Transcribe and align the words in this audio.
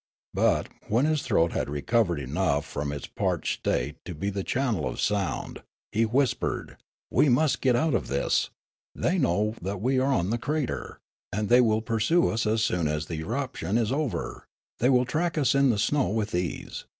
But, 0.33 0.67
when 0.87 1.05
his 1.05 1.21
throat 1.21 1.51
had 1.51 1.69
recovered 1.69 2.19
enough 2.19 2.65
from 2.65 2.91
its 2.91 3.05
parched 3.05 3.59
state 3.59 4.03
to 4.05 4.15
be 4.15 4.31
the 4.31 4.43
channel 4.43 4.87
of 4.87 4.99
sound, 4.99 5.61
he 5.91 6.07
whispered:" 6.07 6.77
We 7.11 7.29
must 7.29 7.61
get 7.61 7.75
out 7.75 7.93
of 7.93 8.07
this; 8.07 8.49
they 8.95 9.19
know 9.19 9.53
that 9.61 9.79
we 9.79 9.99
are 9.99 10.11
on 10.11 10.31
the 10.31 10.39
crater, 10.39 10.97
and 11.31 11.49
they 11.49 11.61
will 11.61 11.83
pursue 11.83 12.29
us 12.29 12.47
as 12.47 12.63
soon 12.63 12.87
as 12.87 13.05
the 13.05 13.17
eruption 13.17 13.77
is 13.77 13.91
over; 13.91 14.47
they 14.79 14.89
will 14.89 15.05
track 15.05 15.37
us 15.37 15.53
in 15.53 15.69
the 15.69 15.77
snow 15.77 16.09
with 16.09 16.33
ease. 16.33 16.85